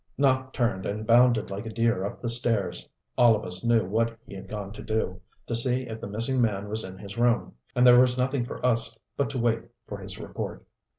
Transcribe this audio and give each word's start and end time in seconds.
Nopp 0.17 0.51
turned, 0.51 0.87
and 0.87 1.05
bounded 1.05 1.51
like 1.51 1.67
a 1.67 1.71
deer 1.71 2.03
up 2.05 2.19
the 2.23 2.27
stairs. 2.27 2.89
All 3.19 3.35
of 3.35 3.45
us 3.45 3.63
knew 3.63 3.85
what 3.85 4.17
he 4.25 4.33
had 4.33 4.47
gone 4.47 4.71
to 4.73 4.81
do: 4.81 5.21
to 5.45 5.53
see 5.53 5.83
if 5.83 6.01
the 6.01 6.07
missing 6.07 6.41
man 6.41 6.67
was 6.69 6.83
in 6.83 6.97
his 6.97 7.19
room. 7.19 7.53
And 7.75 7.85
there 7.85 7.99
was 7.99 8.17
nothing 8.17 8.43
for 8.43 8.65
us 8.65 8.97
but 9.15 9.29
to 9.29 9.37
wait 9.37 9.61
for 9.85 9.99
his 9.99 10.17
report. 10.17 10.65